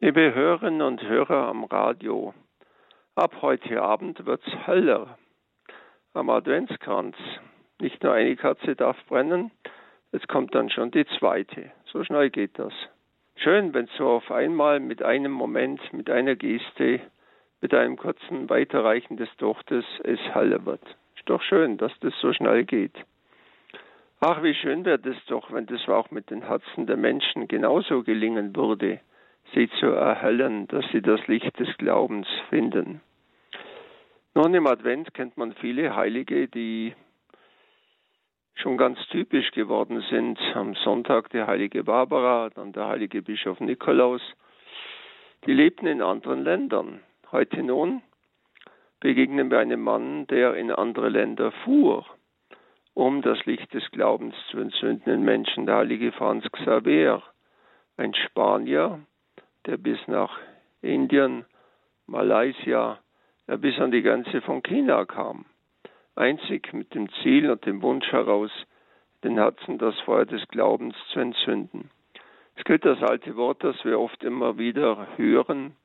[0.00, 2.32] Liebe Hörerinnen und Hörer am Radio,
[3.16, 5.18] ab heute Abend wird's heller.
[6.14, 7.16] Am Adventskranz.
[7.80, 9.50] Nicht nur eine Kerze darf brennen,
[10.12, 11.72] es kommt dann schon die zweite.
[11.86, 12.72] So schnell geht das.
[13.34, 17.00] Schön, wenn so auf einmal mit einem Moment, mit einer Geste,
[17.60, 20.96] mit einem kurzen Weiterreichen des Tochtes es heller wird.
[21.16, 22.94] Ist doch schön, dass das so schnell geht.
[24.20, 28.04] Ach, wie schön wäre das doch, wenn das auch mit den Herzen der Menschen genauso
[28.04, 29.00] gelingen würde,
[29.54, 33.00] sie zu erhellen, dass sie das Licht des Glaubens finden.
[34.34, 36.94] Nun im Advent kennt man viele Heilige, die
[38.54, 40.38] schon ganz typisch geworden sind.
[40.54, 44.22] Am Sonntag die heilige Barbara, dann der heilige Bischof Nikolaus.
[45.46, 47.00] Die lebten in anderen Ländern.
[47.30, 48.02] Heute nun
[49.00, 52.04] begegnen wir einem Mann, der in andere Länder fuhr
[52.98, 57.22] um das Licht des Glaubens zu entzündenden Menschen, der heilige Franz Xaver,
[57.96, 58.98] ein Spanier,
[59.66, 60.38] der bis nach
[60.82, 61.44] Indien,
[62.06, 62.98] Malaysia,
[63.46, 65.44] ja bis an die Grenze von China kam,
[66.16, 68.50] einzig mit dem Ziel und dem Wunsch heraus,
[69.24, 71.90] den Herzen das Feuer des Glaubens zu entzünden.
[72.56, 75.76] Es gilt das alte Wort, das wir oft immer wieder hören,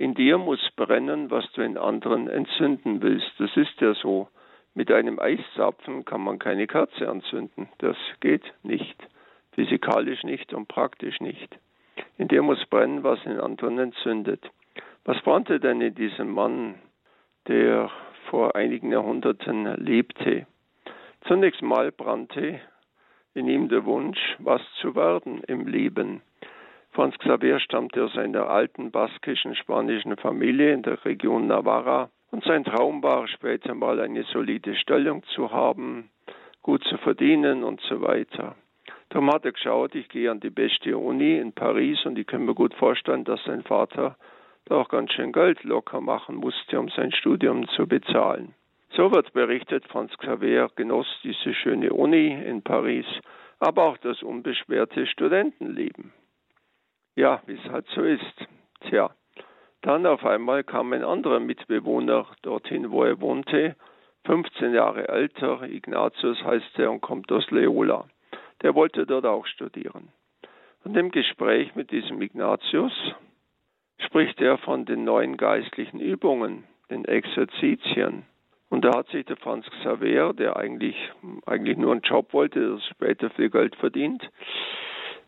[0.00, 3.32] in dir muss brennen, was du in anderen entzünden willst.
[3.38, 4.28] Das ist ja so.
[4.72, 7.68] Mit einem Eiszapfen kann man keine Kerze anzünden.
[7.78, 8.96] Das geht nicht.
[9.52, 11.58] Physikalisch nicht und praktisch nicht.
[12.20, 14.44] In dir muss brennen, was in anderen entzündet.
[15.06, 16.74] Was brannte denn in diesem Mann,
[17.48, 17.90] der
[18.28, 20.46] vor einigen Jahrhunderten lebte?
[21.22, 22.60] Zunächst mal brannte
[23.32, 26.20] in ihm der Wunsch, was zu werden im Leben.
[26.90, 32.64] Franz Xaver stammte aus einer alten baskischen spanischen Familie in der Region Navarra und sein
[32.64, 36.10] Traum war später mal eine solide Stellung zu haben,
[36.60, 38.56] gut zu verdienen und so weiter.
[39.10, 42.44] Darum hat er geschaut, ich gehe an die beste Uni in Paris und ich kann
[42.44, 44.16] mir gut vorstellen, dass sein Vater
[44.66, 48.54] da auch ganz schön Geld locker machen musste, um sein Studium zu bezahlen.
[48.92, 53.06] So wird berichtet, Franz Xaver genoss diese schöne Uni in Paris,
[53.58, 56.12] aber auch das unbeschwerte Studentenleben.
[57.16, 58.46] Ja, wie es halt so ist.
[58.88, 59.10] Tja,
[59.82, 63.74] dann auf einmal kam ein anderer Mitbewohner dorthin, wo er wohnte,
[64.26, 68.06] 15 Jahre älter, Ignatius heißt er und kommt aus Leola.
[68.62, 70.08] Der wollte dort auch studieren.
[70.84, 72.92] Und im Gespräch mit diesem Ignatius
[73.98, 78.24] spricht er von den neuen geistlichen Übungen, den Exerzitien.
[78.70, 80.96] Und da hat sich der Franz Xaver, der eigentlich,
[81.44, 84.28] eigentlich nur einen Job wollte, der später viel Geld verdient,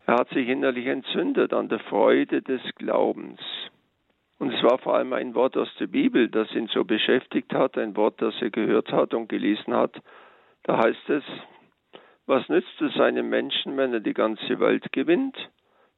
[0.07, 3.41] er hat sich innerlich entzündet an der Freude des Glaubens.
[4.39, 7.79] Und es war vor allem ein Wort aus der Bibel, das ihn so beschäftigt hat,
[7.79, 10.03] ein Wort, das er gehört hat und gelesen hat.
[10.65, 11.23] Da heißt es,
[12.27, 15.37] was nützt es einem Menschen, wenn er die ganze Welt gewinnt,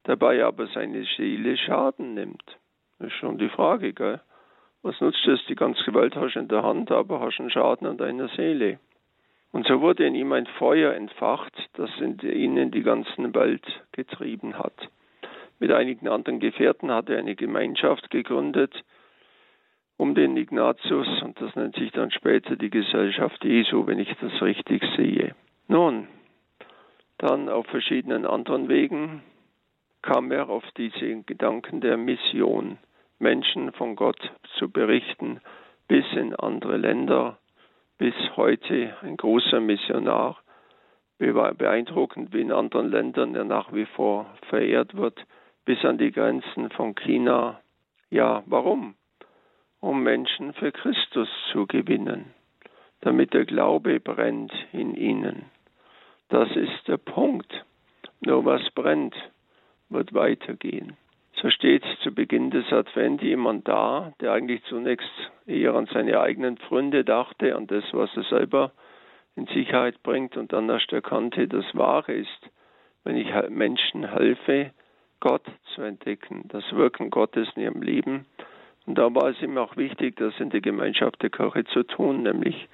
[0.05, 2.45] dabei aber seine Seele Schaden nimmt?
[2.99, 4.21] Das ist schon die Frage, gell?
[4.83, 7.87] Was nutzt es, die ganze Welt hast du in der Hand, aber hast einen Schaden
[7.87, 8.79] an deiner Seele?
[9.53, 13.65] Und so wurde in ihm ein Feuer entfacht, das in ihn in die ganze Welt
[13.93, 14.89] getrieben hat.
[15.59, 18.75] Mit einigen anderen Gefährten hat er eine Gemeinschaft gegründet
[19.97, 24.43] um den Ignatius und das nennt sich dann später die Gesellschaft Jesu, wenn ich das
[24.43, 25.35] richtig sehe.
[25.69, 26.09] Nun,
[27.25, 29.23] dann auf verschiedenen anderen Wegen
[30.03, 32.77] kam er auf diese Gedanken der Mission,
[33.19, 34.21] Menschen von Gott
[34.59, 35.41] zu berichten,
[35.89, 37.39] bis in andere Länder,
[37.97, 40.37] bis heute ein großer Missionar,
[41.17, 45.19] beeindruckend wie in anderen Ländern er nach wie vor verehrt wird,
[45.65, 47.61] bis an die Grenzen von China.
[48.11, 48.97] Ja, warum?
[49.81, 52.35] Um Menschen für Christus zu gewinnen,
[53.01, 55.54] damit der Glaube brennt in ihnen.
[56.29, 57.65] Das ist der Punkt.
[58.21, 59.15] Nur was brennt,
[59.89, 60.97] wird weitergehen.
[61.41, 65.11] So steht zu Beginn des Advent jemand da, der eigentlich zunächst
[65.47, 68.73] eher an seine eigenen Pfründe dachte, an das, was er selber
[69.37, 72.51] in Sicherheit bringt und dann erst erkannte, das Wahre ist,
[73.03, 74.71] wenn ich Menschen helfe,
[75.21, 78.27] Gott zu entdecken, das Wirken Gottes in ihrem Leben.
[78.87, 82.23] Und da war es ihm auch wichtig, das in die Gemeinschaft der Kirche zu tun,
[82.23, 82.69] nämlich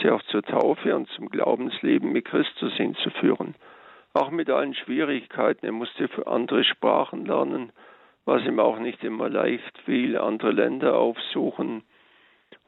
[0.00, 3.54] sie auch zur Taufe und zum Glaubensleben mit Christus hinzuführen.
[4.14, 5.66] Auch mit allen Schwierigkeiten.
[5.66, 7.72] Er musste für andere Sprachen lernen,
[8.24, 11.82] was ihm auch nicht immer leicht fiel, andere Länder aufsuchen.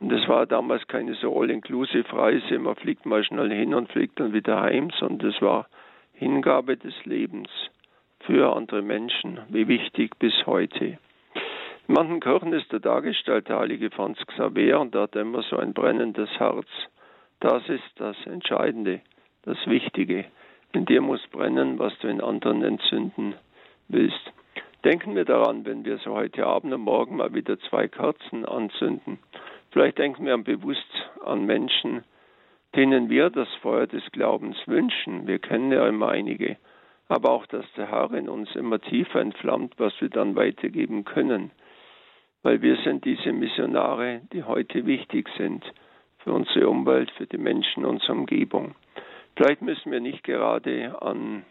[0.01, 4.33] Und es war damals keine so all-inclusive-Reise, man fliegt mal schnell hin und fliegt dann
[4.33, 5.67] wieder heim, sondern es war
[6.13, 7.49] Hingabe des Lebens
[8.21, 10.99] für andere Menschen, wie wichtig bis heute.
[11.89, 15.43] In manchen Kirchen ist er dargestellt, der heilige Franz Xaver, und da hat er immer
[15.43, 16.69] so ein brennendes Herz.
[17.40, 19.00] Das ist das Entscheidende,
[19.43, 20.25] das Wichtige.
[20.73, 23.35] In dir muss brennen, was du in anderen entzünden
[23.87, 24.32] willst.
[24.85, 29.20] Denken wir daran, wenn wir so heute Abend und morgen mal wieder zwei Kerzen anzünden.
[29.70, 32.02] Vielleicht denken wir bewusst an Menschen,
[32.75, 35.29] denen wir das Feuer des Glaubens wünschen.
[35.29, 36.56] Wir kennen ja immer einige.
[37.06, 41.52] Aber auch, dass der Herr in uns immer tiefer entflammt, was wir dann weitergeben können.
[42.43, 45.64] Weil wir sind diese Missionare, die heute wichtig sind
[46.19, 48.75] für unsere Umwelt, für die Menschen unserer Umgebung.
[49.37, 51.44] Vielleicht müssen wir nicht gerade an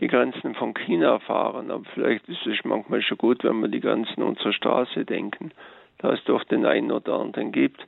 [0.00, 3.80] die Grenzen von China fahren, aber vielleicht ist es manchmal schon gut, wenn wir die
[3.80, 5.52] Grenzen unserer Straße denken,
[5.98, 7.84] da es doch den einen oder anderen gibt,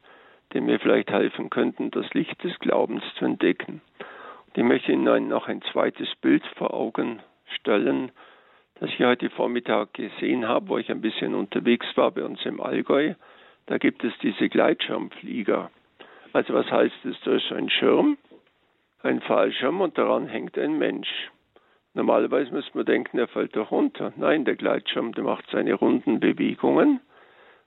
[0.54, 3.82] dem wir vielleicht helfen könnten, das Licht des Glaubens zu entdecken.
[4.46, 7.20] Und ich möchte Ihnen noch ein zweites Bild vor Augen
[7.60, 8.10] stellen,
[8.80, 12.60] das ich heute Vormittag gesehen habe, wo ich ein bisschen unterwegs war bei uns im
[12.60, 13.14] Allgäu.
[13.66, 15.70] Da gibt es diese Gleitschirmflieger.
[16.38, 17.16] Also was heißt es?
[17.24, 18.16] Da ist ein Schirm,
[19.02, 21.32] ein Fallschirm und daran hängt ein Mensch.
[21.94, 24.12] Normalerweise müsste man denken, er fällt doch runter.
[24.14, 27.00] Nein, der Gleitschirm, der macht seine runden Bewegungen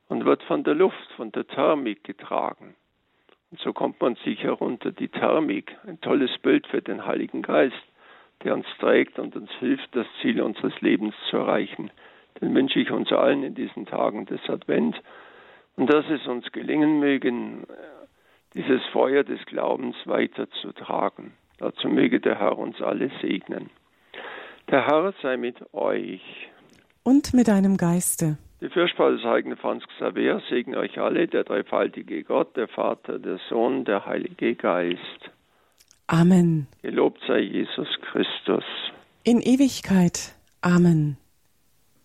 [0.08, 2.76] und wird von der Luft, von der Thermik getragen.
[3.52, 4.94] Und so kommt man sicher runter.
[4.94, 7.84] Die Thermik, ein tolles Bild für den Heiligen Geist,
[8.46, 11.92] der uns trägt und uns hilft, das Ziel unseres Lebens zu erreichen.
[12.40, 14.96] Den wünsche ich uns allen in diesen Tagen des Advent
[15.76, 17.34] und dass es uns gelingen möge,
[18.54, 21.34] dieses Feuer des Glaubens weiterzutragen.
[21.58, 23.70] Dazu möge der Herr uns alle segnen.
[24.70, 26.22] Der Herr sei mit euch.
[27.04, 28.38] Und mit deinem Geiste.
[28.62, 33.40] Die Fürsprache des heiligen Franz Xaver segne euch alle, der dreifaltige Gott, der Vater, der
[33.50, 35.32] Sohn, der Heilige Geist.
[36.08, 36.68] Amen.
[36.82, 38.64] Gelobt sei Jesus Christus.
[39.24, 40.36] In Ewigkeit.
[40.62, 41.18] Amen.